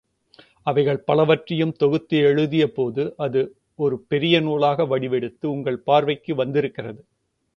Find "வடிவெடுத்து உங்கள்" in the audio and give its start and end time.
4.85-5.79